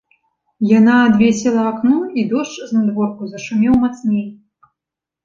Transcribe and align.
Яна 0.77 0.93
адвесіла 1.09 1.61
акно, 1.71 1.97
і 2.21 2.23
дождж 2.31 2.57
знадворку 2.71 3.29
зашумеў 3.35 3.73
мацней. 3.83 4.25